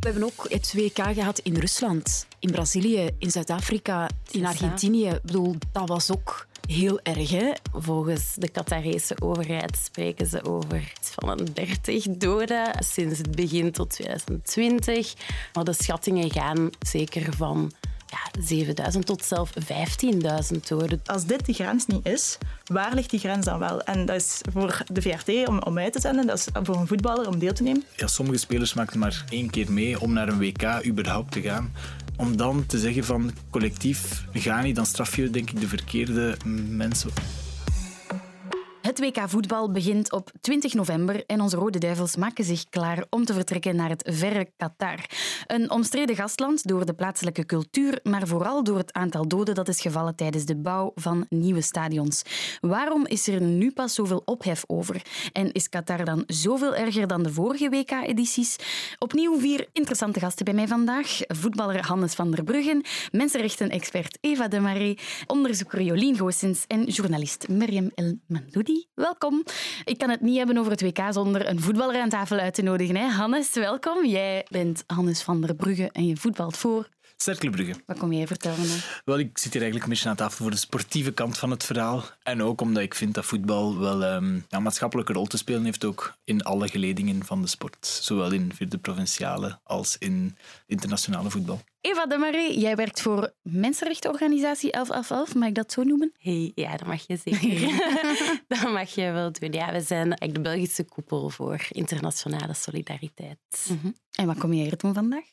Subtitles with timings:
[0.00, 5.08] We hebben ook het WK gehad in Rusland, in Brazilië, in Zuid-Afrika, in Argentinië.
[5.08, 7.30] Ik bedoel, dat was ook heel erg.
[7.30, 7.52] Hè?
[7.72, 13.90] Volgens de Qatarese overheid spreken ze over van een 30 doden sinds het begin tot
[13.90, 15.14] 2020.
[15.52, 17.72] Maar de schattingen gaan zeker van
[18.10, 19.52] ja, 7000 tot zelfs
[20.52, 21.00] 15.000 doden.
[21.06, 23.82] Als dit de grens niet is, waar ligt die grens dan wel?
[23.82, 26.86] En dat is voor de VRT om, om uit te zenden, dat is voor een
[26.86, 27.84] voetballer om deel te nemen.
[27.96, 31.72] Ja, sommige spelers maken maar één keer mee om naar een WK überhaupt te gaan.
[32.16, 36.36] Om dan te zeggen van collectief, ga niet, dan straf je denk ik de verkeerde
[36.68, 37.10] mensen.
[38.88, 43.24] Het WK voetbal begint op 20 november en onze Rode Duivels maken zich klaar om
[43.24, 45.04] te vertrekken naar het verre Qatar.
[45.46, 49.80] Een omstreden gastland door de plaatselijke cultuur, maar vooral door het aantal doden dat is
[49.80, 52.22] gevallen tijdens de bouw van nieuwe stadions.
[52.60, 55.02] Waarom is er nu pas zoveel ophef over?
[55.32, 58.56] En is Qatar dan zoveel erger dan de vorige WK-edities?
[58.98, 61.18] Opnieuw vier interessante gasten bij mij vandaag.
[61.26, 62.82] Voetballer Hannes van der Bruggen,
[63.12, 68.77] mensenrechten-expert Eva de Marais, onderzoeker Jolien Goossens en journalist Miriam El Mandoudi.
[68.94, 69.44] Welkom.
[69.84, 72.62] Ik kan het niet hebben over het WK zonder een voetballer aan tafel uit te
[72.62, 72.96] nodigen.
[72.96, 73.06] Hè?
[73.06, 74.06] Hannes, welkom.
[74.06, 77.74] Jij bent Hannes van der Brugge en je voetbalt voor Cercle Brugge.
[77.86, 78.68] Wat kom jij vertellen?
[78.68, 78.78] Dan?
[79.04, 81.64] Wel, ik zit hier eigenlijk een beetje aan tafel voor de sportieve kant van het
[81.64, 82.04] verhaal.
[82.22, 85.84] En ook omdat ik vind dat voetbal wel um, een maatschappelijke rol te spelen heeft,
[85.84, 87.86] ook in alle geledingen van de sport.
[87.86, 91.60] Zowel in vierde provinciale als in internationale voetbal.
[91.80, 96.12] Eva de Marie, jij werkt voor mensenrechtenorganisatie 1111, mag ik dat zo noemen?
[96.18, 97.60] Hey, ja, dat mag je zeker.
[98.48, 99.52] dat mag je wel doen.
[99.52, 103.38] Ja, we zijn eigenlijk de Belgische koepel voor internationale solidariteit.
[103.68, 103.90] Mhm.
[104.18, 105.24] En wat kom jij hier doen vandaag?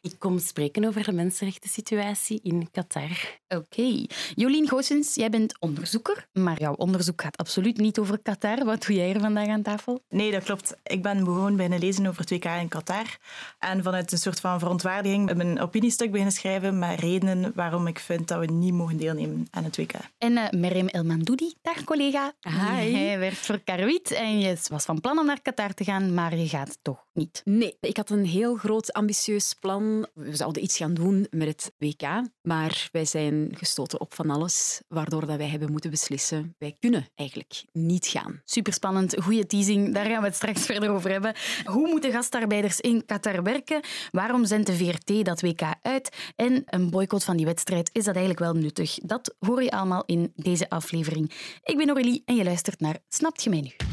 [0.00, 3.40] Ik kom spreken over de mensenrechten situatie in Qatar.
[3.48, 4.06] Oké.
[4.34, 8.64] Jolien Goossens, jij bent onderzoeker, maar jouw onderzoek gaat absoluut niet over Qatar.
[8.64, 10.04] Wat doe jij hier vandaag aan tafel?
[10.08, 10.76] Nee, dat klopt.
[10.82, 13.18] Ik ben begonnen bij een lezen over het WK in Qatar.
[13.58, 15.60] En vanuit een soort van verontwaardiging mijn
[15.92, 19.76] opiniestuk beginnen schrijven met redenen waarom ik vind dat we niet mogen deelnemen aan het
[19.76, 19.92] WK.
[20.18, 22.32] En uh, Merem Elmandoudi, dag collega.
[22.40, 22.90] Hi.
[22.90, 26.36] Jij werkt voor Karuit en je was van plan om naar Qatar te gaan, maar
[26.36, 27.42] je gaat toch niet.
[27.44, 30.06] Nee, ik had een heel groot ambitieus plan.
[30.14, 32.02] We zouden iets gaan doen met het WK,
[32.42, 37.08] maar wij zijn gestoten op van alles, waardoor dat wij hebben moeten beslissen, wij kunnen
[37.14, 38.40] eigenlijk niet gaan.
[38.44, 41.34] Superspannend, goede teasing, daar gaan we het straks verder over hebben.
[41.64, 43.80] Hoe moeten gastarbeiders in Qatar werken?
[44.10, 45.60] Waarom zendt de VRT dat WK
[46.36, 48.98] En een boycott van die wedstrijd, is dat eigenlijk wel nuttig?
[49.02, 51.30] Dat hoor je allemaal in deze aflevering.
[51.62, 53.91] Ik ben Aurélie en je luistert naar Snapt je mij?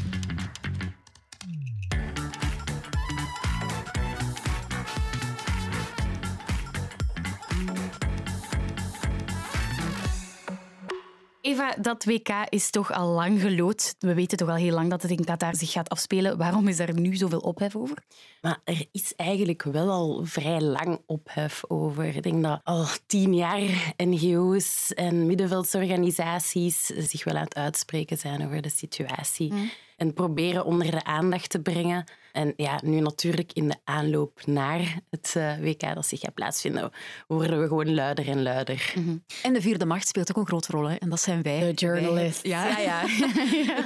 [11.50, 13.94] Eva, dat WK is toch al lang gelood.
[13.98, 16.38] We weten toch al heel lang dat het in Qatar zich gaat afspelen.
[16.38, 17.96] Waarom is er nu zoveel ophef over?
[18.40, 22.04] Maar er is eigenlijk wel al vrij lang ophef over.
[22.04, 28.46] Ik denk dat al tien jaar NGO's en middenveldsorganisaties zich wel aan het uitspreken zijn
[28.46, 29.52] over de situatie.
[29.52, 32.04] Mm en proberen onder de aandacht te brengen.
[32.32, 36.90] En ja, nu natuurlijk in de aanloop naar het eh, WK dat zich gaat plaatsvinden,
[37.26, 38.92] worden we gewoon luider en luider.
[38.94, 39.16] Mhm.
[39.42, 40.94] En de vierde macht speelt ook een grote rol, hè?
[40.96, 41.60] en dat zijn wij.
[41.60, 42.46] De journalist.
[42.46, 43.02] Ja, ja.
[43.66, 43.82] ja.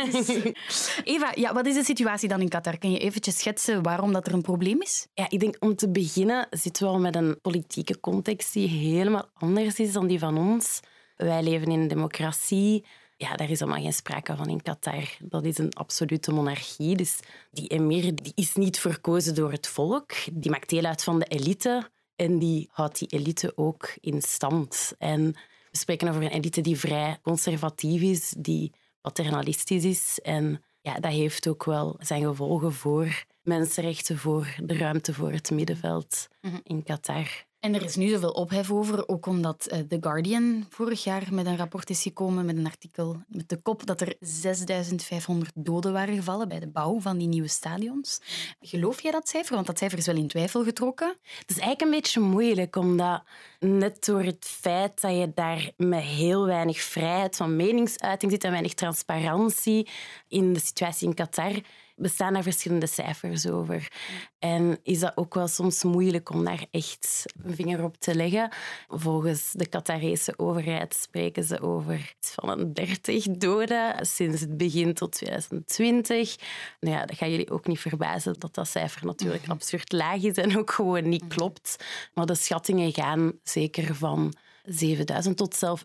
[1.04, 2.78] Eva, ja, wat is de situatie dan in Qatar?
[2.78, 5.06] Kan je eventjes schetsen waarom dat er een probleem is?
[5.14, 9.28] Ja, ik denk om te beginnen zitten we al met een politieke context die helemaal
[9.34, 10.81] anders is dan die van ons.
[11.16, 12.84] Wij leven in een democratie
[13.25, 15.09] ja, daar is allemaal geen sprake van in Qatar.
[15.21, 16.97] Dat is een absolute monarchie.
[16.97, 17.19] Dus
[17.51, 20.12] die emir die is niet verkozen door het volk.
[20.33, 21.91] Die maakt deel uit van de elite.
[22.17, 24.95] En die houdt die elite ook in stand.
[24.99, 25.33] En
[25.71, 30.21] we spreken over een elite die vrij conservatief is, die paternalistisch is.
[30.23, 35.51] En ja, dat heeft ook wel zijn gevolgen voor mensenrechten, voor de ruimte voor het
[35.51, 36.59] middenveld mhm.
[36.62, 37.45] in Qatar.
[37.64, 41.47] En er is nu zoveel ophef over, ook omdat uh, The Guardian vorig jaar met
[41.47, 46.14] een rapport is gekomen met een artikel met de kop dat er 6500 doden waren
[46.14, 48.20] gevallen bij de bouw van die nieuwe stadions.
[48.60, 49.54] Geloof jij dat cijfer?
[49.54, 51.08] Want dat cijfer is wel in twijfel getrokken.
[51.08, 53.22] Het is eigenlijk een beetje moeilijk, omdat
[53.58, 58.50] net door het feit dat je daar met heel weinig vrijheid van meningsuiting zit en
[58.50, 59.88] weinig transparantie
[60.28, 61.60] in de situatie in Qatar,
[61.96, 63.93] bestaan daar verschillende cijfers over.
[64.38, 68.52] En is dat ook wel soms moeilijk om daar echt een vinger op te leggen.
[68.88, 74.94] Volgens de Qatarese overheid spreken ze over iets van een 30 doden sinds het begin
[74.94, 76.37] tot 2020.
[76.81, 79.50] Nou ja, dat gaan jullie ook niet verbazen dat dat cijfer natuurlijk mhm.
[79.50, 81.85] absurd laag is en ook gewoon niet klopt.
[82.14, 85.82] Maar de schattingen gaan zeker van 7000 tot zelfs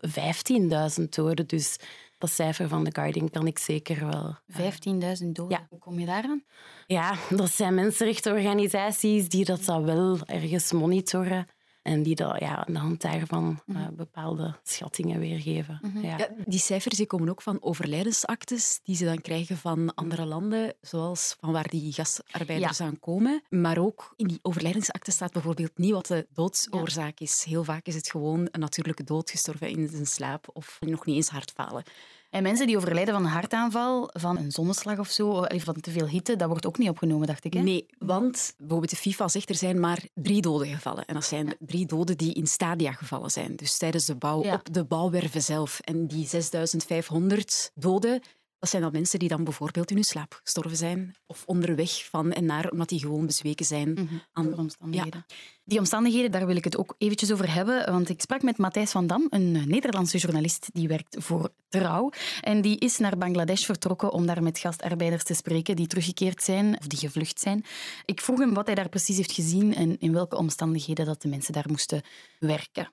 [1.00, 1.46] 15.000 doden.
[1.46, 1.76] Dus
[2.20, 4.36] dat cijfer van The Guardian kan ik zeker wel.
[4.52, 5.58] 15.000 doden.
[5.58, 5.66] Ja.
[5.68, 6.44] Hoe kom je daaraan?
[6.86, 11.46] Ja, dat zijn mensenrechtenorganisaties die dat wel ergens monitoren.
[11.82, 15.80] En die dat, ja, aan de hand daarvan eh, bepaalde schattingen weergeven.
[16.02, 16.18] Ja.
[16.18, 20.74] Ja, die cijfers die komen ook van overlijdensactes die ze dan krijgen van andere landen,
[20.80, 23.42] zoals van waar die gastarbeiders aan komen.
[23.48, 27.44] Maar ook in die overlijdensakte staat bijvoorbeeld niet wat de doodsoorzaak is.
[27.44, 31.16] Heel vaak is het gewoon een natuurlijke dood gestorven in zijn slaap of nog niet
[31.16, 31.84] eens hartfalen.
[32.30, 35.90] En mensen die overlijden van een hartaanval, van een zonneslag of zo, of van te
[35.90, 37.52] veel hitte, dat wordt ook niet opgenomen, dacht ik.
[37.52, 37.60] Hè?
[37.60, 41.04] Nee, want bijvoorbeeld de FIFA zegt er zijn maar drie doden gevallen.
[41.04, 43.56] En dat zijn drie doden die in stadia gevallen zijn.
[43.56, 44.54] Dus tijdens de bouw Ja.
[44.54, 45.80] op de bouwwerven zelf.
[45.80, 48.20] En die 6500 doden,
[48.60, 51.14] dat zijn dan mensen die dan bijvoorbeeld in hun slaap gestorven zijn.
[51.26, 53.92] Of onderweg van en naar, omdat die gewoon bezweken zijn.
[53.92, 55.24] Mhm, aan- door omstandigheden.
[55.64, 57.92] Die omstandigheden, daar wil ik het ook eventjes over hebben.
[57.92, 62.10] Want ik sprak met Matthijs van Dam, een Nederlandse journalist die werkt voor Trouw.
[62.40, 66.78] En die is naar Bangladesh vertrokken om daar met gastarbeiders te spreken die teruggekeerd zijn
[66.78, 67.64] of die gevlucht zijn.
[68.04, 71.28] Ik vroeg hem wat hij daar precies heeft gezien en in welke omstandigheden dat de
[71.28, 72.02] mensen daar moesten
[72.38, 72.92] werken.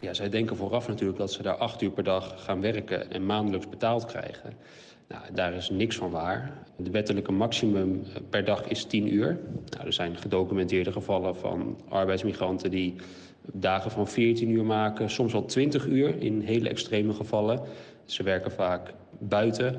[0.00, 3.26] Ja, zij denken vooraf natuurlijk dat ze daar acht uur per dag gaan werken en
[3.26, 4.56] maandelijks betaald krijgen.
[5.08, 6.52] Nou, daar is niks van waar.
[6.76, 9.38] De wettelijke maximum eh, per dag is 10 uur.
[9.70, 12.94] Nou, er zijn gedocumenteerde gevallen van arbeidsmigranten die
[13.52, 17.60] dagen van 14 uur maken, soms wel 20 uur in hele extreme gevallen.
[18.04, 19.76] Ze werken vaak buiten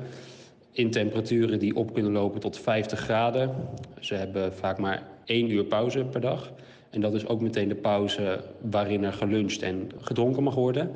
[0.72, 3.54] in temperaturen die op kunnen lopen tot 50 graden.
[4.00, 6.52] Ze hebben vaak maar één uur pauze per dag.
[6.90, 10.90] En dat is ook meteen de pauze waarin er geluncht en gedronken mag worden.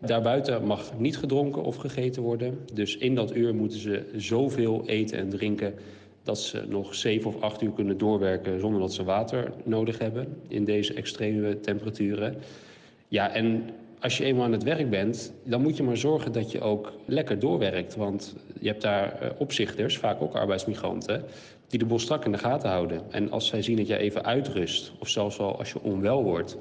[0.00, 2.58] Daarbuiten mag niet gedronken of gegeten worden.
[2.72, 5.74] Dus in dat uur moeten ze zoveel eten en drinken
[6.22, 10.36] dat ze nog zeven of acht uur kunnen doorwerken zonder dat ze water nodig hebben
[10.48, 12.36] in deze extreme temperaturen.
[13.08, 13.64] Ja, en
[14.00, 16.92] als je eenmaal aan het werk bent, dan moet je maar zorgen dat je ook
[17.06, 17.96] lekker doorwerkt.
[17.96, 21.24] Want je hebt daar eh, opzichters, vaak ook arbeidsmigranten,
[21.68, 23.02] die de boel strak in de gaten houden.
[23.10, 26.56] En als zij zien dat jij even uitrust, of zelfs al als je onwel wordt,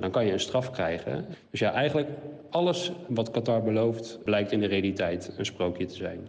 [0.00, 1.26] dan kan je een straf krijgen.
[1.50, 2.08] Dus ja, eigenlijk
[2.50, 6.28] alles wat Qatar belooft, blijkt in de realiteit een sprookje te zijn.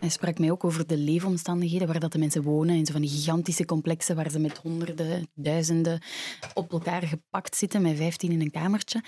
[0.00, 2.76] Hij sprak mij ook over de leefomstandigheden waar dat de mensen wonen.
[2.76, 6.00] In zo van die gigantische complexen waar ze met honderden, duizenden
[6.54, 9.02] op elkaar gepakt zitten, met vijftien in een kamertje.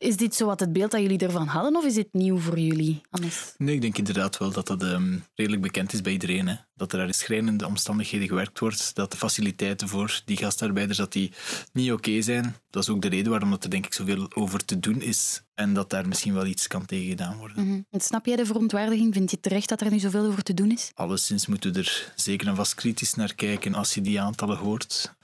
[0.00, 2.58] Is dit zo wat het beeld dat jullie ervan hadden, of is dit nieuw voor
[2.58, 3.54] jullie, Annes?
[3.58, 6.48] Nee, ik denk inderdaad wel dat dat ehm, redelijk bekend is bij iedereen.
[6.48, 6.54] Hè.
[6.74, 8.94] Dat er daar in schrijnende omstandigheden gewerkt wordt.
[8.94, 11.32] Dat de faciliteiten voor die gastarbeiders dat die
[11.72, 12.56] niet oké zijn.
[12.70, 15.42] Dat is ook de reden waarom dat er denk ik zoveel over te doen is.
[15.54, 17.66] En dat daar misschien wel iets kan tegen gedaan worden.
[17.66, 18.00] Mhm.
[18.02, 19.14] Snap jij de verontwaardiging?
[19.14, 20.90] Vind je terecht dat er nu zoveel over te doen is?
[20.94, 25.14] Alleszins moeten we er zeker en vast kritisch naar kijken als je die aantallen hoort.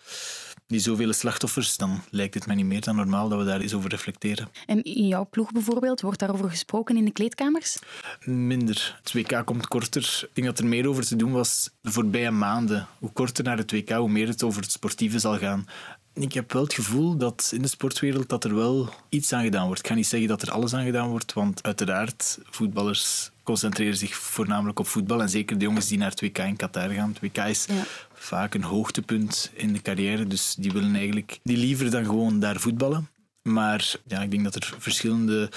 [0.68, 3.74] Die zoveel slachtoffers, dan lijkt het mij niet meer dan normaal dat we daar eens
[3.74, 4.48] over reflecteren.
[4.66, 7.78] En in jouw ploeg bijvoorbeeld, wordt daarover gesproken in de kleedkamers?
[8.24, 8.98] Minder.
[9.02, 10.20] Het WK komt korter.
[10.22, 12.86] Ik denk dat er meer over te doen was de voorbije maanden.
[12.98, 15.66] Hoe korter naar het WK, hoe meer het over het sportieve zal gaan.
[16.14, 19.66] Ik heb wel het gevoel dat in de sportwereld dat er wel iets aan gedaan
[19.66, 19.80] wordt.
[19.80, 24.14] Ik ga niet zeggen dat er alles aan gedaan wordt, want uiteraard, voetballers concentreren zich
[24.16, 25.20] voornamelijk op voetbal.
[25.22, 27.08] En zeker de jongens die naar het WK in Qatar gaan.
[27.08, 27.84] Het WK is Ja.
[28.18, 32.60] Vaak een hoogtepunt in de carrière, dus die willen eigenlijk die liever dan gewoon daar
[32.60, 33.08] voetballen.
[33.42, 35.50] Maar ja, ik denk dat er verschillende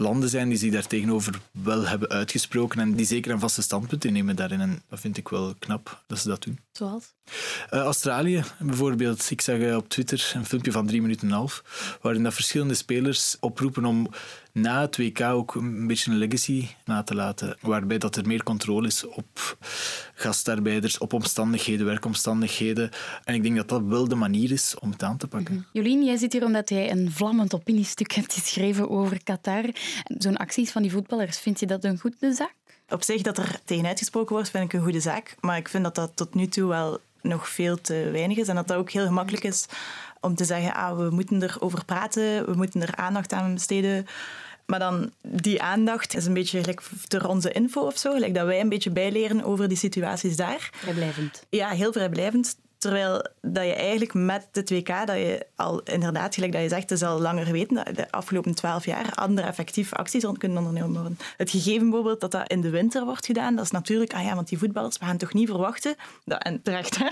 [0.00, 4.04] landen zijn die zich daar tegenover wel hebben uitgesproken en die zeker een vaste standpunt
[4.04, 4.60] innemen daarin.
[4.60, 6.58] En dat vind ik wel knap dat ze dat doen.
[6.72, 7.14] Zoals?
[7.70, 9.30] Eh, Australië bijvoorbeeld.
[9.30, 11.62] Ik zag eh, op Twitter een filmpje van drie minuten en een half,
[12.02, 14.10] waarin dat verschillende spelers oproepen om
[14.52, 18.42] na het WK ook een beetje een legacy na te laten, waarbij dat er meer
[18.42, 19.56] controle is op
[20.14, 22.90] gastarbeiders, op omstandigheden, werkomstandigheden.
[23.24, 25.66] En ik denk dat dat wel de manier is om het aan te pakken.
[25.72, 29.64] Jolien, jij zit hier omdat jij een vlammend opiniestuk hebt geschreven over Qatar.
[30.04, 32.54] Zo'n acties van die voetballers, vind je dat een goede zaak?
[32.88, 35.36] Op zich dat er tegen uitgesproken wordt, vind ik een goede zaak.
[35.40, 38.48] Maar ik vind dat dat tot nu toe wel nog veel te weinig is.
[38.48, 39.66] En dat dat ook heel gemakkelijk is
[40.20, 44.06] om te zeggen, ah, we moeten erover praten, we moeten er aandacht aan besteden.
[44.66, 48.12] Maar dan, die aandacht is een beetje gelijk door onze info of zo.
[48.12, 50.70] Gelijk dat wij een beetje bijleren over die situaties daar.
[50.72, 51.46] Vrijblijvend.
[51.48, 52.56] Ja, heel vrijblijvend.
[52.80, 56.90] Terwijl dat je eigenlijk met het WK, dat je al inderdaad, gelijk dat je zegt,
[56.90, 60.92] is al langer geweten, dat de afgelopen twaalf jaar andere effectieve acties rond kunnen ondernemen
[60.92, 61.18] worden.
[61.36, 64.34] Het gegeven bijvoorbeeld dat dat in de winter wordt gedaan, dat is natuurlijk, ah ja,
[64.34, 65.94] want die voetballers, we gaan toch niet verwachten,
[66.24, 67.04] dat, en terecht hè,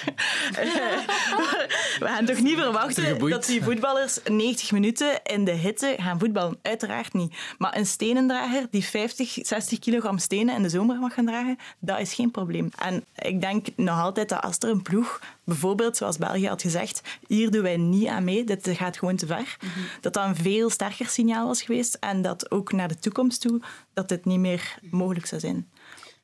[2.05, 6.59] we gaan toch niet verwachten dat die voetballers 90 minuten in de hitte gaan voetballen?
[6.63, 7.35] Uiteraard niet.
[7.59, 11.99] Maar een stenendrager die 50, 60 kilogram stenen in de zomer mag gaan dragen, dat
[11.99, 12.69] is geen probleem.
[12.79, 17.01] En ik denk nog altijd dat als er een ploeg, bijvoorbeeld zoals België had gezegd,
[17.27, 19.57] hier doen wij niet aan mee, dit gaat gewoon te ver,
[20.01, 23.61] dat dat een veel sterker signaal was geweest en dat ook naar de toekomst toe
[23.93, 25.71] dat dit niet meer mogelijk zou zijn.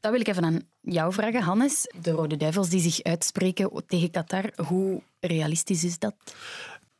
[0.00, 1.92] Dat wil ik even aan jou vragen, Hannes.
[2.02, 6.14] De Rode Duivels die zich uitspreken tegen Qatar, hoe realistisch is dat?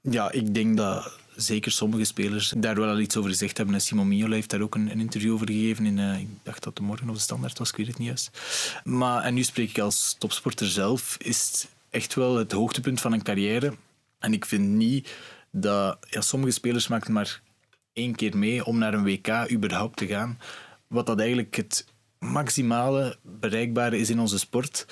[0.01, 3.81] Ja, ik denk dat zeker sommige spelers daar wel al iets over gezegd hebben.
[3.81, 5.87] Simon Mignola heeft daar ook een, een interview over gegeven.
[5.87, 8.07] In, uh, ik dacht dat het morgen of de standaard was, ik weet het niet
[8.07, 8.31] juist.
[8.85, 13.13] Maar, en nu spreek ik als topsporter zelf, is het echt wel het hoogtepunt van
[13.13, 13.75] een carrière.
[14.19, 15.15] En ik vind niet
[15.51, 15.99] dat...
[16.11, 17.41] Sommige spelers maken maar
[17.93, 20.39] één keer mee om naar een WK überhaupt te gaan.
[20.87, 21.87] Wat dat eigenlijk het
[22.19, 24.87] maximale bereikbare is in onze sport.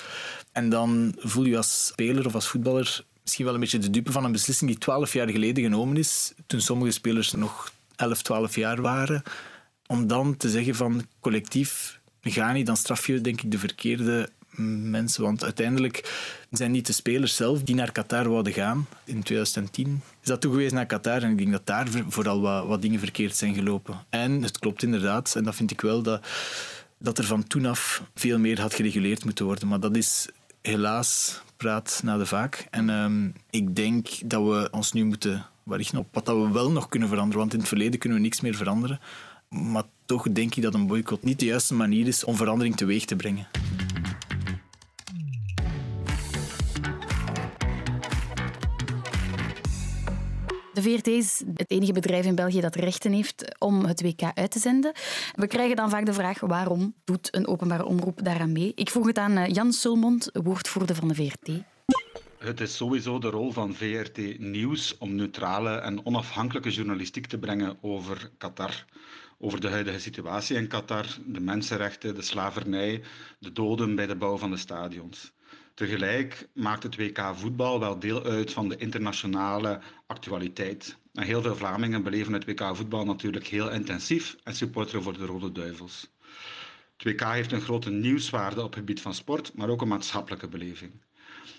[0.53, 4.13] En dan voel je als speler of als voetballer misschien wel een beetje de dupe
[4.13, 8.55] van een beslissing die twaalf jaar geleden genomen is, toen sommige spelers nog 11, 12
[8.55, 9.23] jaar waren.
[9.87, 14.31] Om dan te zeggen van collectief, ga niet, dan straf je denk ik de verkeerde
[14.61, 15.23] mensen.
[15.23, 16.13] Want uiteindelijk
[16.51, 18.87] zijn niet de spelers zelf die naar Qatar wouden gaan.
[19.05, 21.23] In 2010 is dat toegewezen naar Qatar.
[21.23, 24.05] En ik denk dat daar vooral wat, dingen verkeerd zijn gelopen.
[24.09, 26.27] En het klopt inderdaad, en dat vind ik wel, dat,
[26.99, 29.69] dat er van toen af veel meer had gereguleerd moeten worden.
[29.69, 30.29] Maar dat is
[30.63, 32.67] helaas praat na de vaak.
[32.71, 36.89] En ehm, ik denk dat we ons nu moeten richten op wat we wel nog
[36.89, 37.39] kunnen veranderen.
[37.39, 39.01] Want in het verleden kunnen we niks meer veranderen.
[39.49, 43.05] Maar toch denk ik dat een boycott niet de juiste manier is om verandering teweeg
[43.05, 43.47] te brengen.
[50.83, 54.59] VRT is het enige bedrijf in België dat rechten heeft om het WK uit te
[54.59, 54.93] zenden.
[55.35, 58.73] We krijgen dan vaak de vraag waarom doet een openbare omroep daaraan mee?
[58.75, 61.51] Ik vroeg het aan eh, Jan Sulmond, woordvoerder van de VRT.
[62.39, 67.77] Het is sowieso de rol van VRT Nieuws om neutrale en onafhankelijke journalistiek te brengen
[67.81, 68.85] over Qatar.
[69.39, 73.03] Over de huidige situatie in Qatar, de mensenrechten, de slavernij,
[73.39, 75.33] de doden bij de bouw van de stadions.
[75.75, 80.97] Tegelijk maakt het WK voetbal wel deel uit van de internationale actualiteit.
[81.13, 85.27] En heel veel Vlamingen beleven het WK voetbal natuurlijk heel intensief en supporteren voor de
[85.27, 86.11] Rode Duivels.
[86.97, 90.49] Het WK heeft een grote nieuwswaarde op het gebied van sport, maar ook een maatschappelijke
[90.49, 90.93] beleving.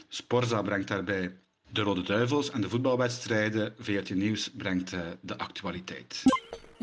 [0.08, 1.38] Sporza brengt daarbij
[1.70, 3.74] de Rode Duivels en de voetbalwedstrijden.
[3.78, 6.24] VRT Nieuws brengt uh, de actualiteit.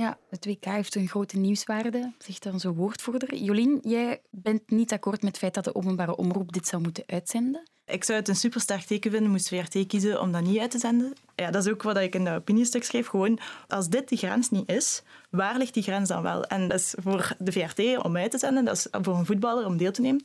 [0.01, 3.35] Ja, het WK heeft een grote nieuwswaarde, zegt onze woordvoerder.
[3.35, 7.05] Jolien, jij bent niet akkoord met het feit dat de openbare omroep dit zou moeten
[7.07, 7.63] uitzenden?
[7.87, 10.79] Ik zou het een supersterk teken vinden, moest VRT kiezen om dat niet uit te
[10.79, 11.13] zenden.
[11.35, 13.07] Ja, dat is ook wat ik in de opiniestuk schreef.
[13.07, 13.39] Gewoon,
[13.69, 16.45] als dit de grens niet is, waar ligt die grens dan wel?
[16.45, 19.67] En dat is voor de VRT om uit te zenden, dat is voor een voetballer
[19.67, 20.23] om deel te nemen.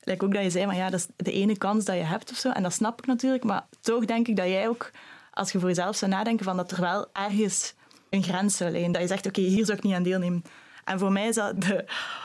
[0.00, 2.30] Lijkt ook dat je zei, maar ja, dat is de ene kans dat je hebt
[2.30, 2.50] of zo.
[2.50, 4.90] En dat snap ik natuurlijk, maar toch denk ik dat jij ook,
[5.32, 7.74] als je voor jezelf zou nadenken, van dat er wel ergens
[8.16, 8.92] een grens zou liggen.
[8.92, 10.42] Dat je zegt, oké, hier zou ik niet aan deelnemen.
[10.84, 11.84] En voor mij is dat de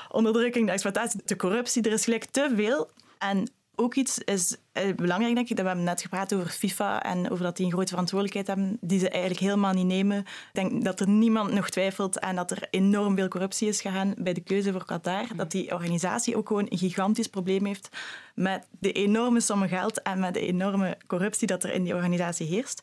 [0.10, 1.83] onderdrukking, de exploitatie, de corruptie.
[1.83, 2.89] Er is gelijk te veel.
[3.17, 7.03] En ook iets is eh, belangrijk, denk ik, dat we hebben net gepraat over FIFA
[7.03, 10.17] en over dat die een grote verantwoordelijkheid hebben die ze eigenlijk helemaal niet nemen.
[10.17, 14.13] Ik denk dat er niemand nog twijfelt en dat er enorm veel corruptie is gegaan
[14.17, 15.25] bij de keuze voor Qatar.
[15.36, 17.89] Dat die organisatie ook gewoon een gigantisch probleem heeft
[18.36, 22.48] met de enorme sommen geld en met de enorme corruptie dat er in die organisatie
[22.48, 22.81] heerst.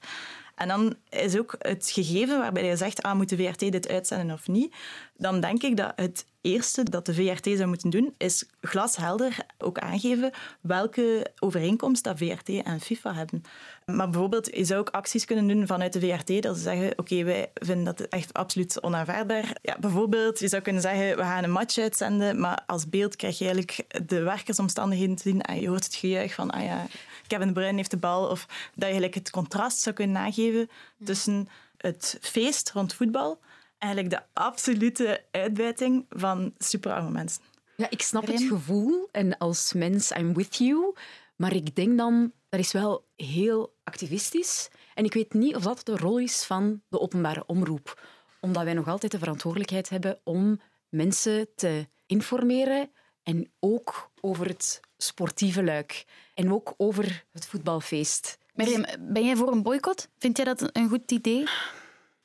[0.58, 4.36] En dan is ook het gegeven waarbij je zegt, ah, moet de VRT dit uitzenden
[4.36, 4.74] of niet?
[5.20, 9.78] Dan denk ik dat het eerste dat de VRT zou moeten doen, is glashelder ook
[9.78, 13.42] aangeven welke overeenkomst dat VRT en FIFA hebben.
[13.86, 17.24] Maar bijvoorbeeld, je zou ook acties kunnen doen vanuit de VRT, dat ze zeggen, oké,
[17.24, 19.56] wij vinden dat echt absoluut onaanvaardbaar.
[19.62, 23.38] Ja, bijvoorbeeld, je zou kunnen zeggen, we gaan een match uitzenden, maar als beeld krijg
[23.38, 26.86] je eigenlijk de werkersomstandigheden te zien en je hoort het gejuich van, ah ja,
[27.26, 28.28] Kevin De Bruyne heeft de bal.
[28.28, 30.70] Of dat je eigenlijk het contrast zou kunnen nageven
[31.04, 33.38] tussen het feest rond voetbal
[33.78, 37.42] eigenlijk de absolute uitbuiting van superarme mensen.
[37.76, 40.94] Ja, ik snap het gevoel en als mens, I'm with you.
[41.36, 44.68] Maar ik denk dan, dat is wel heel activistisch.
[44.94, 48.02] En ik weet niet of dat de rol is van de openbare omroep.
[48.40, 52.90] Omdat wij nog altijd de verantwoordelijkheid hebben om mensen te informeren
[53.22, 56.04] en ook over het sportieve luik.
[56.34, 58.38] En ook over het voetbalfeest.
[58.54, 60.08] Miriam, ben jij voor een boycott?
[60.18, 61.44] Vind jij dat een goed idee?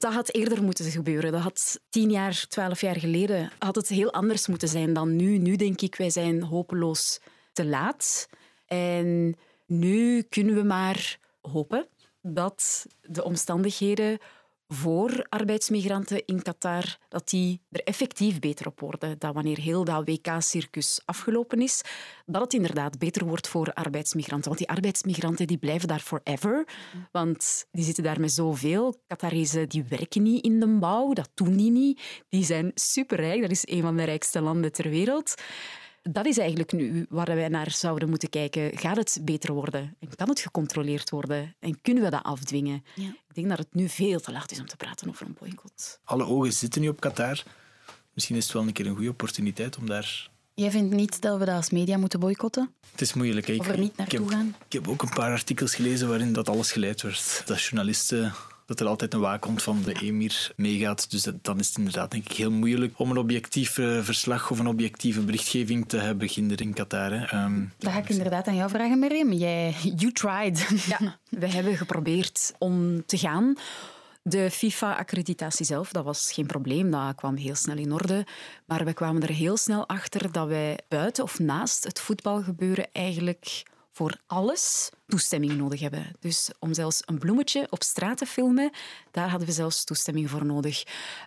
[0.03, 1.31] Dat had eerder moeten gebeuren.
[1.31, 5.37] Dat had tien jaar, twaalf jaar geleden had het heel anders moeten zijn dan nu.
[5.37, 7.19] Nu denk ik, wij zijn hopeloos
[7.53, 8.29] te laat.
[8.65, 11.87] En nu kunnen we maar hopen
[12.21, 14.17] dat de omstandigheden
[14.73, 19.19] voor arbeidsmigranten in Qatar, dat die er effectief beter op worden.
[19.19, 21.81] Dat wanneer heel dat WK-circus afgelopen is,
[22.25, 24.47] dat het inderdaad beter wordt voor arbeidsmigranten.
[24.47, 26.67] Want die arbeidsmigranten die blijven daar forever,
[27.11, 29.01] want die zitten daar met zoveel.
[29.07, 32.01] Qatarezen die werken niet in de bouw, dat doen die niet.
[32.29, 35.33] Die zijn superrijk, dat is een van de rijkste landen ter wereld
[36.11, 38.77] dat is eigenlijk nu waar wij naar zouden moeten kijken.
[38.77, 39.95] Gaat het beter worden?
[39.99, 41.55] En kan het gecontroleerd worden?
[41.59, 42.83] En kunnen we dat afdwingen?
[42.95, 43.07] Ja.
[43.07, 45.99] Ik denk dat het nu veel te laat is om te praten over een boycott.
[46.03, 47.43] Alle ogen zitten nu op Qatar.
[48.13, 51.39] Misschien is het wel een keer een goede opportuniteit om daar Jij vindt niet dat
[51.39, 52.73] we dat als media moeten boycotten?
[52.91, 53.47] Het is moeilijk.
[53.47, 54.55] Ik, of er niet naartoe ik heb, gaan?
[54.65, 57.43] Ik heb ook een paar artikels gelezen waarin dat alles geleid werd.
[57.45, 58.33] Dat journalisten
[58.65, 61.11] dat er altijd een waakhond van de emir meegaat.
[61.11, 64.67] Dus dan is het inderdaad denk ik heel moeilijk om een objectief verslag of een
[64.67, 67.11] objectieve berichtgeving te hebben beginnen in Qatar.
[67.11, 67.43] Hè.
[67.43, 69.31] Um, dat ga ik inderdaad aan jou vragen, Miriam.
[69.31, 70.85] Jij, you tried.
[70.87, 73.55] Ja, we hebben geprobeerd om te gaan.
[74.21, 78.25] De FIFA-accreditatie zelf, dat was geen probleem, dat kwam heel snel in orde.
[78.65, 83.63] Maar we kwamen er heel snel achter dat wij buiten of naast het voetbalgebeuren eigenlijk
[83.93, 86.11] voor alles toestemming nodig hebben.
[86.19, 88.71] Dus om zelfs een bloemetje op straat te filmen,
[89.11, 90.83] daar hadden we zelfs toestemming voor nodig.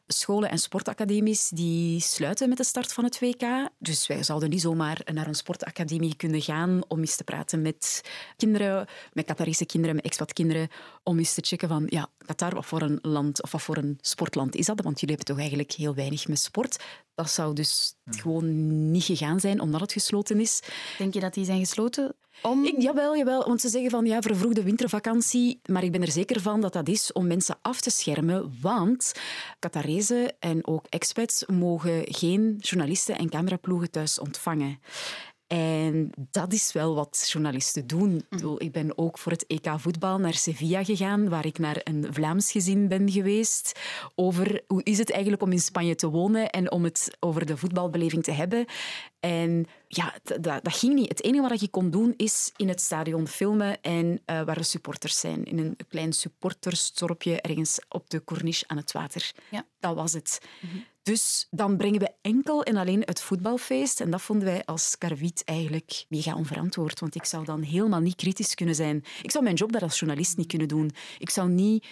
[0.06, 3.68] Scholen en sportacademies die sluiten met de start van het WK.
[3.78, 8.00] Dus wij zouden niet zomaar naar een sportacademie kunnen gaan om eens te praten met
[8.36, 10.68] kinderen, met Qatarese kinderen, met expatkinderen,
[11.02, 13.98] om eens te checken van, ja, Qatar, wat voor een land of wat voor een
[14.00, 14.80] sportland is dat?
[14.80, 16.84] Want jullie hebben toch eigenlijk heel weinig met sport.
[17.16, 20.62] Dat zou dus gewoon niet gegaan zijn omdat het gesloten is.
[20.98, 22.14] Denk je dat die zijn gesloten?
[22.42, 22.64] Om...
[22.64, 26.40] Ik, jawel, jawel, want ze zeggen van ja, vervroegde wintervakantie, maar ik ben er zeker
[26.40, 29.12] van dat dat is om mensen af te schermen, want
[29.58, 34.80] Qatarezen en ook expats mogen geen journalisten en cameraploegen thuis ontvangen.
[35.46, 38.24] En dat is wel wat journalisten doen.
[38.30, 38.54] Mhm.
[38.58, 42.52] Ik ben ook voor het EK voetbal naar Sevilla gegaan, waar ik naar een Vlaams
[42.52, 43.80] gezin ben geweest.
[44.14, 47.56] Over hoe is het eigenlijk om in Spanje te wonen en om het over de
[47.56, 48.64] voetbalbeleving te hebben.
[49.20, 51.08] En ja, dat, dat ging niet.
[51.08, 54.62] Het enige wat je kon doen is in het stadion filmen en uh, waar de
[54.62, 55.44] supporters zijn.
[55.44, 59.32] In een klein supportersdorpje ergens op de corniche aan het water.
[59.50, 59.66] Ja.
[59.80, 60.40] Dat was het.
[60.60, 60.76] Mhm.
[61.06, 64.00] Dus dan brengen we enkel en alleen het voetbalfeest.
[64.00, 67.00] En dat vonden wij als Karwiet eigenlijk mega onverantwoord.
[67.00, 69.04] Want ik zou dan helemaal niet kritisch kunnen zijn.
[69.22, 70.90] Ik zou mijn job daar als journalist niet kunnen doen.
[71.18, 71.86] Ik zou niet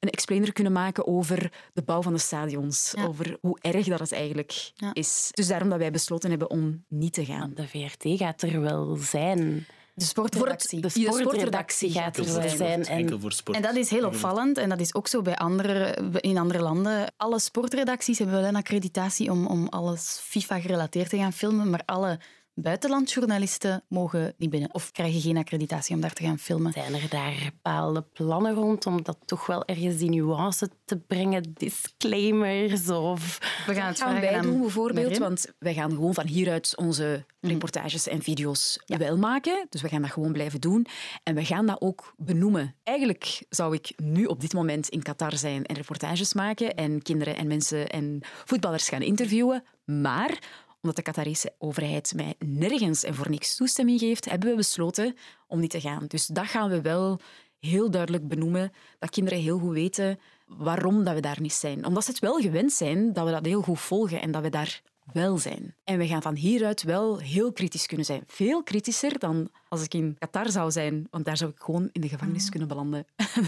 [0.00, 2.94] een explainer kunnen maken over de bouw van de stadions.
[2.98, 5.28] Over hoe erg dat het eigenlijk is.
[5.30, 7.52] Dus daarom dat wij besloten hebben om niet te gaan.
[7.54, 9.66] De VRT gaat er wel zijn.
[9.98, 10.80] De sportredactie.
[10.80, 12.84] De sportredactie gaat er wel zijn.
[12.84, 13.20] En,
[13.52, 14.58] en dat is heel opvallend.
[14.58, 17.12] En dat is ook zo bij andere, in andere landen.
[17.16, 21.70] Alle sportredacties hebben wel een accreditatie om, om alles FIFA gerelateerd te gaan filmen.
[21.70, 22.18] Maar alle
[22.62, 26.72] buitenlandjournalisten mogen niet binnen of krijgen geen accreditatie om daar te gaan filmen.
[26.72, 31.54] Zijn er daar bepaalde plannen rond om dat toch wel ergens die nuance te brengen?
[31.54, 33.38] Disclaimers of...
[33.66, 38.08] We gaan het gaan wij doen bijvoorbeeld, want wij gaan gewoon van hieruit onze reportages
[38.08, 39.66] en video's wel maken.
[39.68, 40.86] Dus we gaan dat gewoon blijven doen.
[41.22, 42.74] En we gaan dat ook benoemen.
[42.82, 47.36] Eigenlijk zou ik nu op dit moment in Qatar zijn en reportages maken en kinderen
[47.36, 49.64] en mensen en voetballers gaan interviewen.
[49.84, 50.38] Maar
[50.82, 55.60] omdat de Qatarese overheid mij nergens en voor niks toestemming geeft, hebben we besloten om
[55.60, 56.04] niet te gaan.
[56.06, 57.20] Dus dat gaan we wel
[57.58, 61.84] heel duidelijk benoemen, dat kinderen heel goed weten waarom dat we daar niet zijn.
[61.86, 64.48] Omdat ze het wel gewend zijn dat we dat heel goed volgen en dat we
[64.48, 65.74] daar wel zijn.
[65.84, 68.22] En we gaan van hieruit wel heel kritisch kunnen zijn.
[68.26, 72.00] Veel kritischer dan als ik in Qatar zou zijn, want daar zou ik gewoon in
[72.00, 72.50] de gevangenis mm.
[72.50, 73.06] kunnen belanden.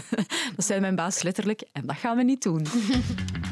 [0.55, 2.65] dat zei mijn baas letterlijk en dat gaan we niet doen.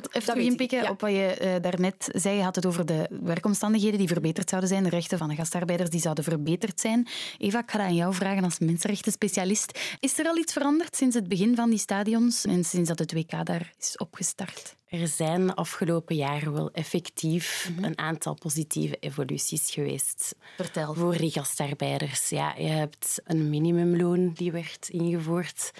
[0.00, 2.36] wil even terug inpikken op wat je uh, daarnet zei.
[2.36, 4.82] Je had het over de werkomstandigheden die verbeterd zouden zijn.
[4.82, 7.08] De rechten van de gastarbeiders die zouden verbeterd zijn.
[7.38, 9.78] Eva, ik ga dat aan jou vragen als mensenrechtenspecialist.
[10.00, 13.12] Is er al iets veranderd sinds het begin van die stadions en sinds dat het
[13.12, 14.74] WK daar is opgestart?
[14.88, 17.84] Er zijn de afgelopen jaren wel effectief mhm.
[17.84, 20.34] een aantal positieve evoluties geweest.
[20.56, 20.94] Vertel.
[20.94, 22.28] Voor die gastarbeiders.
[22.28, 25.72] Ja, je hebt een minimumloon die werd ingevoerd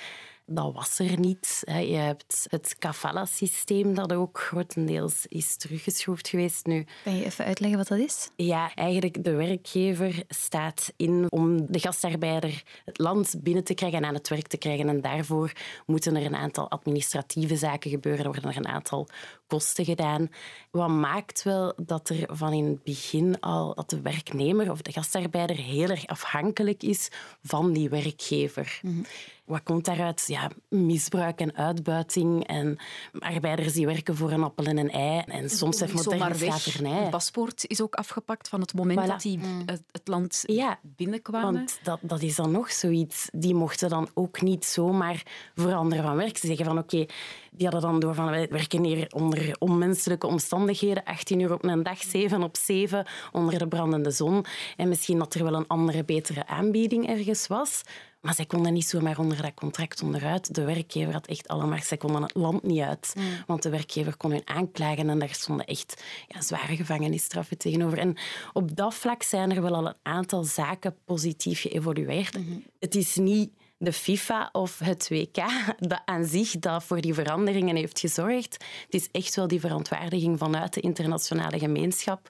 [0.46, 1.62] dat was er niet.
[1.66, 6.87] Je hebt het kafala-systeem dat ook grotendeels is teruggeschroefd geweest nu.
[7.04, 8.30] Kan je even uitleggen wat dat is?
[8.37, 14.04] Ja, eigenlijk de werkgever staat in om de gastarbeider het land binnen te krijgen en
[14.04, 14.88] aan het werk te krijgen.
[14.88, 15.52] En daarvoor
[15.87, 18.24] moeten er een aantal administratieve zaken gebeuren.
[18.24, 19.09] Er worden er een aantal
[19.46, 20.28] kosten gedaan.
[20.70, 24.92] Wat maakt wel dat er van in het begin al dat de werknemer of de
[24.92, 27.09] gastarbeider heel erg afhankelijk is
[27.42, 28.78] van die werkgever.
[28.83, 29.02] Mhm.
[29.44, 30.24] Wat komt daaruit?
[30.26, 32.78] Ja, misbruik en uitbuiting en
[33.18, 37.00] arbeiders die werken voor een appel en een ei en soms heeft moderne slavernij.
[37.00, 39.07] Het paspoort is ook afgepakt van het moment Voilà.
[39.07, 41.52] dat die het, het land Ja, binnenkwamen.
[41.52, 43.28] Want dat, dat is dan nog zoiets.
[43.33, 45.22] Die mochten dan ook niet zomaar
[45.54, 46.37] veranderen van werk.
[46.37, 47.07] Ze zeggen van oké,
[47.50, 51.83] die hadden dan door van wij werken hier onder onmenselijke omstandigheden, 18 uur op een
[51.83, 54.44] dag, 7 op 7, onder de brandende zon.
[54.76, 57.83] En misschien dat er wel een andere, betere aanbieding ergens was.
[58.24, 60.54] Maar zij konden niet zomaar onder dat contract onderuit.
[60.54, 61.78] De werkgever had echt allemaal...
[61.82, 63.14] Zij konden het land niet uit.
[63.46, 67.98] Want de werkgever kon hun aanklagen en daar stonden echt ja, zware gevangenisstraffen tegenover.
[67.98, 68.16] En
[68.52, 72.38] op dat vlak zijn er wel al een aantal zaken positief geëvolueerd.
[72.78, 75.44] Het is niet de FIFA of het WK
[75.78, 78.52] dat aan zich dat voor die veranderingen heeft gezorgd.
[78.84, 82.28] Het is echt wel die verontwaardiging vanuit de internationale gemeenschap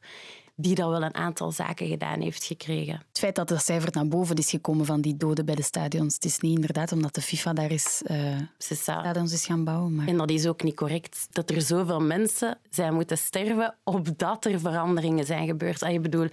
[0.57, 2.95] die dat wel een aantal zaken gedaan heeft gekregen.
[3.09, 6.15] Het feit dat de cijfer naar boven is gekomen van die doden bij de stadions,
[6.15, 8.03] het is niet inderdaad omdat de FIFA daar is,
[8.59, 9.95] sta- stadions is gaan bouwen.
[9.95, 10.07] Maar...
[10.07, 11.27] En dat is ook niet correct.
[11.31, 15.83] Dat er zoveel mensen zijn moeten sterven opdat er veranderingen zijn gebeurd.
[15.83, 16.29] Ah, je bedoel,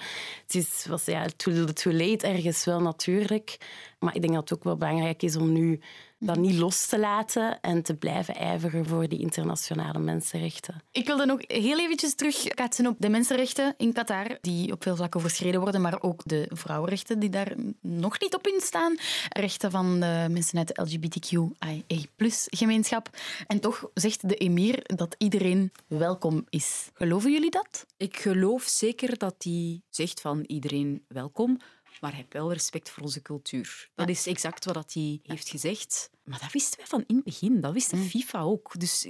[0.46, 3.58] het is was, ja, too, too late ergens wel natuurlijk.
[4.00, 5.80] Maar ik denk dat het ook wel belangrijk is om nu
[6.24, 10.82] dat niet los te laten en te blijven ijveren voor die internationale mensenrechten.
[10.92, 15.20] Ik wilde nog heel eventjes terugkaatsen op de mensenrechten in Qatar, die op veel vlakken
[15.20, 18.96] overschreden worden, maar ook de vrouwenrechten die daar nog niet op in staan.
[19.30, 23.10] Rechten van de mensen uit de LGBTQIA-gemeenschap.
[23.48, 26.90] En toch zegt de emir dat iedereen welkom is.
[26.94, 27.86] Geloven jullie dat?
[27.98, 31.60] Ik geloof zeker dat hij zegt van iedereen welkom,
[32.02, 33.90] maar heb wel respect voor onze cultuur.
[33.96, 36.10] Dat is exact wat hij heeft gezegd.
[36.24, 37.62] Maar dat wisten wij van in het begin.
[37.62, 38.80] Dat wist de FIFA ook.
[38.80, 39.10] Dus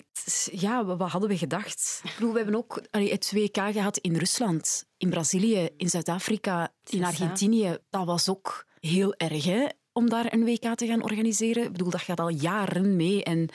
[0.51, 2.01] ja, wat hadden we gedacht?
[2.19, 7.03] We hebben ook het WK gehad in Rusland, in Brazilië, in Zuid-Afrika, in.
[7.03, 7.77] Argentinië.
[7.89, 11.63] Dat was ook heel erg, hè, om daar een WK te gaan organiseren.
[11.63, 13.49] Ik bedoel, dat gaat al jaren mee en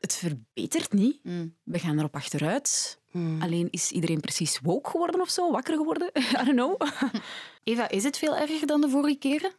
[0.00, 1.18] het verbetert niet.
[1.62, 2.98] We gaan erop achteruit.
[3.38, 6.10] Alleen is iedereen precies woke geworden of zo, wakker geworden?
[6.40, 6.80] I don't know.
[7.64, 9.52] Eva, is het veel erger dan de vorige keren?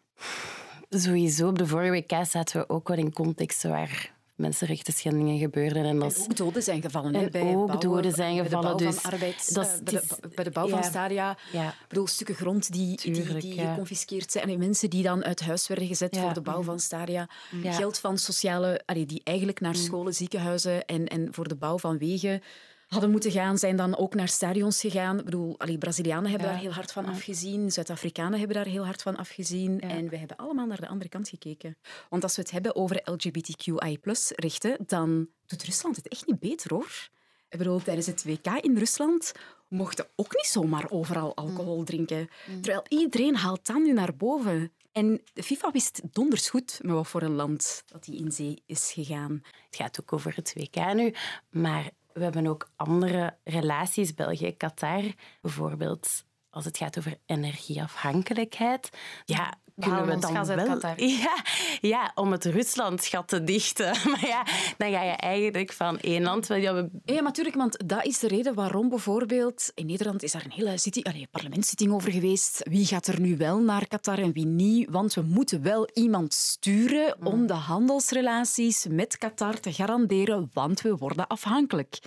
[0.89, 5.85] Sowieso, op de vorige WK zaten we ook wel in contexten waar mensenrechten schendingen gebeurden.
[5.85, 7.15] En dat Ook doden zijn gevallen.
[7.15, 9.71] En bij ook bouwen, doden zijn bij de gevallen, bouw van dus arbeids- dat is-
[9.71, 10.85] eh, bij, de, het is- bij de bouw van ja.
[10.89, 11.37] stadia.
[11.51, 11.67] Ja.
[11.67, 13.69] Ik bedoel, stukken grond die, die, Tuurlijk, die ja.
[13.71, 14.49] geconfiskeerd zijn.
[14.49, 17.29] En mensen die dan uit huis werden gezet voor de bouw van stadia.
[17.63, 18.81] Geld van sociale...
[18.85, 22.41] allee, die eigenlijk naar scholen, ziekenhuizen en, en voor de bouw van wegen
[22.87, 25.19] hadden moeten gaan, zijn dan ook naar stadions gegaan.
[25.19, 26.53] Ik bedoel, allee, Brazilianen hebben Ja.
[26.53, 27.71] daar heel hard van afgezien.
[27.71, 29.79] Zuid-Afrikanen hebben daar heel hard van afgezien.
[29.81, 31.77] En we hebben allemaal naar de andere kant gekeken.
[32.09, 37.09] Want als we het hebben over LGBTQI+-rechten, dan doet Rusland het echt niet beter, hoor.
[37.49, 39.31] Ik bedoel, tijdens het WK in Rusland
[39.67, 42.29] mochten ook niet zomaar overal alcohol drinken.
[42.61, 44.71] Terwijl iedereen haalt dat nu naar boven.
[44.91, 48.61] En de FIFA wist donders goed met wat voor een land dat hij in zee
[48.65, 49.41] is gegaan.
[49.65, 51.13] Het gaat ook over het WK nu,
[51.49, 55.03] maar we hebben ook andere relaties, België, Qatar.
[55.41, 58.89] Bijvoorbeeld als het gaat over energieafhankelijkheid.
[59.25, 60.65] Ja, kunnen we dan gas wel...
[60.65, 61.01] Qatar.
[61.17, 61.43] Ja,
[61.81, 63.95] ja, om het Ruslandschat te dichten.
[64.11, 64.45] Maar ja,
[64.77, 66.47] dan ga je eigenlijk van één land...
[66.47, 70.45] Ja, we Ja, natuurlijk, want dat is de reden waarom bijvoorbeeld in Nederland is daar
[70.45, 72.61] een hele zitting, allee, parlementszitting over geweest.
[72.69, 74.89] Wie gaat er nu wel naar Qatar en wie niet?
[74.89, 80.95] Want we moeten wel iemand sturen om de handelsrelaties met Qatar te garanderen, want we
[80.95, 81.99] worden afhankelijk.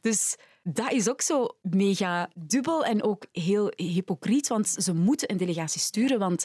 [0.00, 5.36] Dus dat is ook zo mega dubbel en ook heel hypocriet, want ze moeten een
[5.36, 6.44] delegatie sturen, want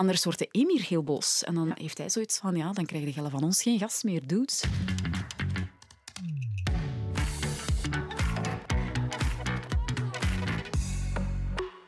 [0.00, 1.44] anders wordt de emir heel boos.
[1.44, 4.26] En dan heeft hij zoiets van, ja, dan krijgen de van ons geen gas meer,
[4.26, 4.62] dudes.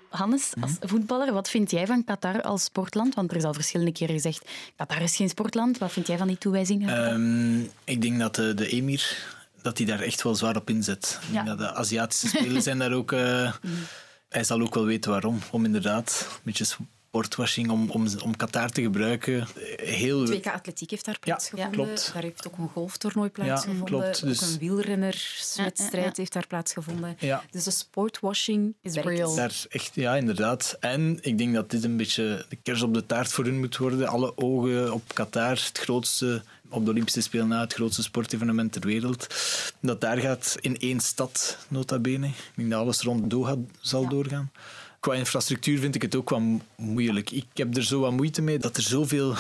[0.09, 3.15] Hannes, als voetballer, wat vind jij van Qatar als sportland?
[3.15, 5.79] Want er is al verschillende keren gezegd, Qatar is geen sportland.
[5.79, 7.07] Wat vind jij van die toewijzingen?
[7.07, 9.17] Ehm, ik denk dat de, de emir
[9.63, 11.19] dat hij daar echt wel zwaar op inzet.
[11.27, 11.55] Ik denk Ja.
[11.55, 13.13] dat de Aziatische spelers zijn daar ook...
[13.13, 13.53] eh,
[14.29, 15.39] hij zal ook wel weten waarom.
[15.51, 16.65] Om inderdaad een beetje
[17.13, 19.47] sportwashing, om, om, om Qatar te gebruiken.
[19.77, 20.21] Heel...
[20.21, 21.85] Het WK Atletiek heeft daar plaatsgevonden.
[21.85, 22.11] klopt.
[22.15, 23.85] Daar heeft ook een golftoernooi plaatsgevonden.
[23.85, 24.25] klopt.
[24.25, 26.13] Dus- Ook een wielrennerswedstrijd Ja, ja, ja.
[26.15, 27.17] heeft daar plaatsgevonden.
[27.19, 27.43] Ja.
[27.51, 29.35] Dus de sportwashing Is real.
[29.35, 30.77] Daar echt, ja, inderdaad.
[30.81, 33.77] En ik denk dat dit een beetje de kers op de taart voor hun moet
[33.77, 34.09] worden.
[34.09, 38.87] Alle ogen op Qatar, het grootste, op de Olympische Spelen na, het grootste sportevenement ter
[38.87, 39.27] wereld.
[39.81, 42.27] Dat daar gaat in één stad, nota bene.
[42.27, 44.51] Ik denk dat alles rond Doha zal doorgaan.
[45.03, 47.31] Qua infrastructuur vind ik het ook mo- moeilijk.
[47.31, 49.35] Ik heb er zo wat moeite mee dat er zoveel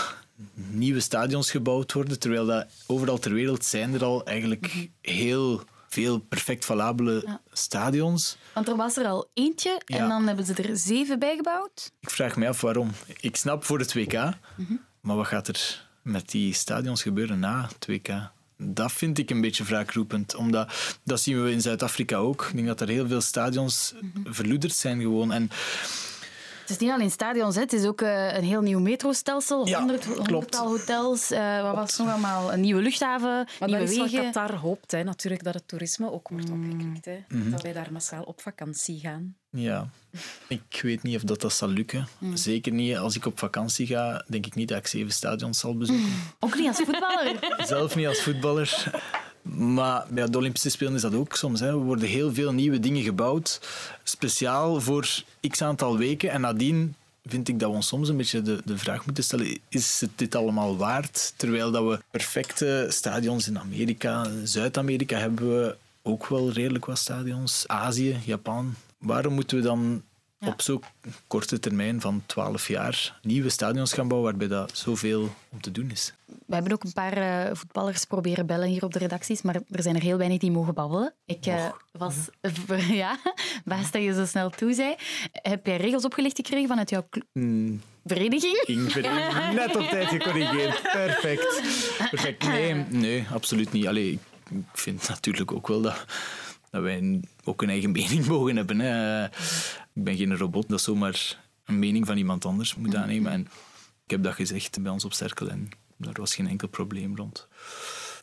[0.54, 6.18] nieuwe stadions gebouwd worden, terwijl dat overal ter wereld zijn er al eigenlijk heel veel
[6.18, 8.36] perfect valabele stadions.
[8.54, 10.08] Want er was er al eentje en Ja.
[10.08, 11.92] dan hebben ze er zeven bijgebouwd.
[12.00, 12.90] Ik vraag me af waarom.
[13.20, 14.72] Ik snap voor het WK, Mhm.
[15.00, 18.08] maar wat gaat er met die stadions gebeuren na 2K.
[18.64, 20.34] Dat vind ik een beetje wraakroepend.
[20.34, 22.46] Omdat, dat zien we in Zuid-Afrika ook.
[22.48, 23.94] Ik denk dat er heel veel stadions
[24.24, 25.32] verloederd zijn gewoon.
[25.32, 25.50] En
[26.72, 29.66] is niet alleen stadions, het is ook eh, een heel nieuw metrostelsel.
[29.68, 30.18] Ja, 100, klopt.
[30.28, 31.30] honderdtal hotels.
[31.30, 32.52] eh, wat was nog allemaal?
[32.52, 34.32] Een nieuwe luchthaven, Maar nieuwe dat is wat wegen.
[34.32, 36.64] Qatar hoopt, hè, natuurlijk, dat het toerisme ook wordt Mm.
[36.64, 37.04] opgekrikt.
[37.04, 37.36] Hè.
[37.38, 37.50] Mhm.
[37.50, 39.36] Dat wij daar massaal op vakantie gaan.
[39.50, 39.88] ja,
[40.48, 42.08] ik weet niet of dat, dat zal lukken.
[42.34, 45.76] Zeker niet als ik op vakantie ga, denk ik niet dat ik zeven stadions zal
[45.76, 46.06] bezoeken.
[46.40, 47.56] Ook niet als voetballer.
[47.66, 48.90] Zelf niet als voetballer.
[49.42, 51.60] Maar bij de Olympische Spelen is dat ook soms.
[51.60, 51.66] Hè.
[51.66, 53.60] Er worden heel veel nieuwe dingen gebouwd,
[54.02, 56.30] speciaal voor x aantal weken.
[56.30, 56.94] En nadien
[57.26, 60.10] vind ik dat we ons soms een beetje de, de vraag moeten stellen, is het
[60.16, 61.32] dit allemaal waard?
[61.36, 67.64] Terwijl dat we perfecte stadions in Amerika, Zuid-Amerika hebben we ook wel redelijk wat stadions.
[67.66, 68.74] Azië, Japan.
[68.98, 70.02] Waarom moeten we dan
[70.40, 70.82] op zo'n
[71.26, 75.90] korte termijn van 12 jaar nieuwe stadions gaan bouwen waarbij dat zoveel om te doen
[75.90, 76.12] is?
[76.46, 79.82] We hebben ook een paar eh, voetballers proberen bellen hier op de redacties, maar er
[79.82, 81.14] zijn er heel weinig die mogen babbelen.
[81.26, 82.14] Ik eh, was...
[83.02, 83.18] ja,
[83.64, 84.94] baas dat je zo snel toe zei.
[85.32, 88.62] Heb jij regels opgelegd gekregen vanuit jouw Hmm, vereniging?
[88.66, 89.08] Ingrid,
[89.54, 90.82] net op tijd gecorrigeerd.
[90.82, 91.62] Perfect.
[92.10, 92.46] Perfect.
[92.46, 93.86] Nee, nee absoluut niet.
[93.86, 94.18] Allee,
[94.50, 96.04] ik vind natuurlijk ook wel dat,
[96.70, 98.78] dat wij ook een eigen mening mogen hebben.
[98.78, 99.24] Hè.
[99.94, 103.32] Ik ben geen robot dat zomaar een mening van iemand anders moet aannemen.
[103.32, 103.40] En
[104.04, 105.68] ik heb dat gezegd bij ons op Cerkel en
[106.02, 107.46] daar was geen enkel probleem rond.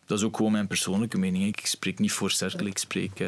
[0.06, 1.46] Dat is ook gewoon mijn persoonlijke mening.
[1.46, 3.20] Ik spreek niet voor Cerkel, ik spreek...
[3.20, 3.28] eh.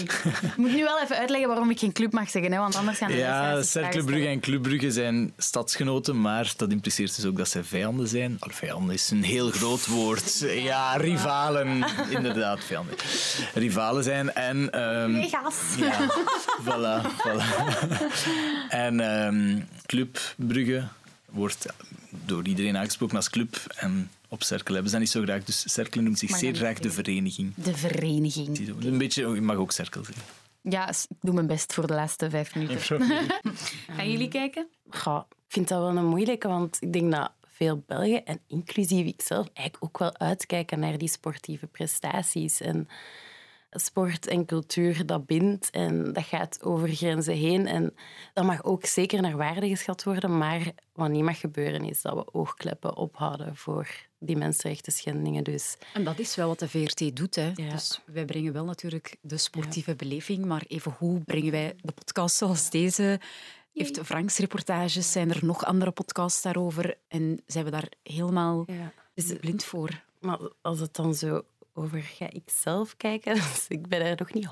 [0.00, 2.98] Ik moet nu wel even uitleggen waarom ik geen club mag zeggen, hè, want anders
[2.98, 4.34] gaan de Ja, luisteraars zich Cercle vragen Brugge stellen.
[4.34, 8.36] en Club Brugge zijn stadsgenoten, maar dat impliceert dus ook dat zij vijanden zijn.
[8.38, 10.38] Al, vijanden is een heel groot woord.
[10.38, 11.84] Ja, rivalen.
[12.10, 12.94] Inderdaad, vijanden.
[13.54, 14.70] Rivalen zijn en...
[14.72, 15.54] ehm, Mega's.
[15.76, 16.06] ja,
[16.64, 17.44] voilà, voilà.
[18.68, 20.84] En Club Brugge
[21.30, 21.66] wordt
[22.10, 23.56] door iedereen aangesproken als club.
[23.76, 25.44] En op Cercle hebben ze dat niet zo graag.
[25.44, 27.54] Dus Cercle noemt zich zeer graag de vereniging.
[27.54, 28.68] De vereniging.
[28.84, 30.24] Een beetje, je mag ook Cercle zeggen.
[30.62, 33.02] Ja, ik doe mijn best voor de laatste vijf minuten.
[33.96, 34.68] Gaan jullie kijken?
[34.90, 39.48] Ik vind dat wel een moeilijke, want ik denk dat veel Belgen, en inclusief ikzelf,
[39.54, 42.60] eigenlijk ook wel uitkijken naar die sportieve prestaties.
[42.60, 42.88] En
[43.70, 47.66] sport en cultuur, dat bindt en dat gaat over grenzen heen.
[47.66, 47.94] En
[48.34, 52.14] dat mag ook zeker naar waarde geschat worden, maar wat niet mag gebeuren is dat
[52.14, 55.44] we oogkleppen ophouden voor die mensenrechten schendingen.
[55.44, 57.34] Dus En dat is wel wat de VRT doet.
[57.34, 57.52] Hè.
[57.54, 57.70] Ja.
[57.70, 62.36] Dus wij brengen wel natuurlijk de sportieve beleving, maar even hoe brengen wij de podcast
[62.36, 63.20] zoals deze?
[63.72, 65.12] Heeft Franks reportages?
[65.12, 66.98] Zijn er nog andere podcasts daarover?
[67.08, 68.92] En zijn we daar helemaal ja.
[69.40, 70.02] blind voor?
[70.20, 71.42] Maar als het dan zo
[71.78, 74.50] over ga ik zelf kijken, dus ik ben er nog niet 100%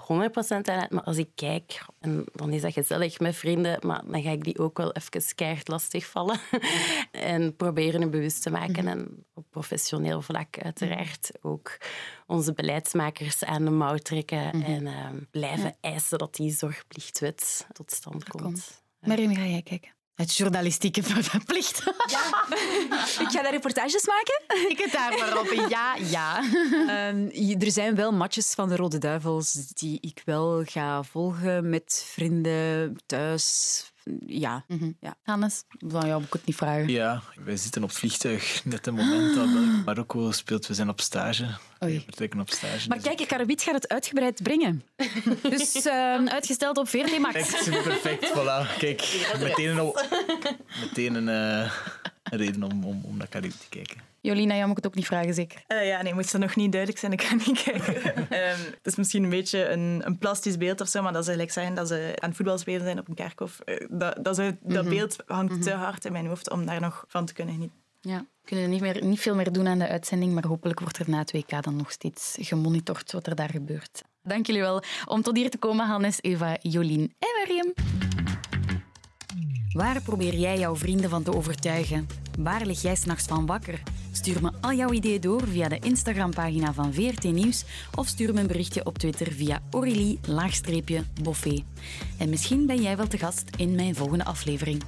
[0.49, 4.23] aan uit, maar als ik kijk, en dan is dat gezellig met vrienden, maar dan
[4.23, 6.41] ga ik die ook wel even keihard lastigvallen
[7.11, 8.87] en proberen hun bewust te maken.
[8.87, 11.79] En op professioneel vlak uiteraard ook
[12.27, 18.29] onze beleidsmakers aan de mouw trekken en ehm, blijven eisen dat die zorgplichtwet tot stand
[18.29, 18.43] komt.
[18.43, 18.83] komt.
[19.01, 19.96] Mariam, ga jij kijken?
[20.17, 21.03] Het journalistieke
[21.47, 21.83] plicht.
[23.25, 24.69] Ik ga daar reportages maken.
[24.69, 25.69] Ik het daar maar op.
[25.69, 26.43] Ja, ja.
[26.89, 32.07] Ehm, er zijn wel matches van de Rode Duivels die ik wel ga volgen met
[32.13, 33.85] vrienden thuis.
[34.27, 34.65] Ja,
[35.01, 35.15] ja.
[35.23, 36.89] Hannes, van jou moet ik het niet vragen.
[36.89, 38.65] Ja, wij zitten op het vliegtuig.
[38.65, 39.47] Net het moment dat
[39.85, 40.67] Marokko speelt.
[40.67, 41.47] We zijn op stage.
[41.85, 41.95] Oei.
[41.95, 42.89] We vertrekken op stage.
[42.89, 44.83] Maar Dus- kijk, Karabit gaat het uitgebreid brengen.
[45.43, 47.33] Dus ehm, Uitgesteld op VRT Max.
[47.33, 48.79] Perfect, perfect, voilà.
[48.79, 49.93] Kijk, meteen een,
[50.81, 51.73] meteen een, eh,
[52.23, 53.97] een reden om, om, om naar Caribe te kijken.
[54.27, 55.63] Jolina, moet ik het ook niet vragen, zeker?
[55.67, 57.95] Eh, ja, nee, moest dat nog niet duidelijk zijn, ik ga niet kijken.
[58.31, 61.31] Ehm, het is misschien een beetje een, een plastisch beeld of zo, maar dat ze
[61.31, 63.59] gelijk zeggen dat ze aan het voetbal spelen zijn op een kerkhof.
[63.61, 67.05] Eh, dat, dat, zou- dat beeld hangt te hard in mijn hoofd om daar nog
[67.09, 67.79] van te kunnen genieten.
[68.01, 68.19] Ja.
[68.19, 71.11] We kunnen niet, meer, niet veel meer doen aan de uitzending, maar hopelijk wordt er
[71.11, 74.03] na het WK dan nog steeds gemonitord wat er daar gebeurt.
[74.23, 77.73] Dank jullie wel om tot hier te komen, Hannes, Eva, Jolien en Mariam.
[79.77, 82.07] Waar probeer jij jouw vrienden van te overtuigen?
[82.39, 83.83] Waar lig jij s'nachts van wakker?
[84.13, 88.41] Stuur me al jouw ideeën door via de Instagram-pagina van VRT Nieuws of stuur me
[88.41, 91.65] een berichtje op Twitter via Aurélie-Boffé.
[92.19, 94.83] En misschien ben jij wel te gast in mijn volgende aflevering.